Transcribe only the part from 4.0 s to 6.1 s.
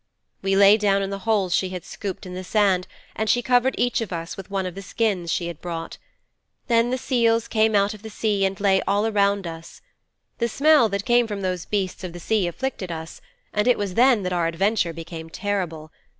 of us with one of the skins she had brought.